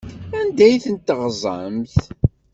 [0.39, 1.95] Anda ay ten-teɣzamt?